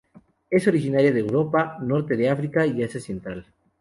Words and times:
Es 0.49 0.65
originaria 0.65 1.11
de 1.11 1.19
Europa, 1.19 1.77
Norte 1.79 2.17
de 2.17 2.27
África 2.27 2.65
y 2.65 2.81
Asia 2.81 2.99
central. 2.99 3.45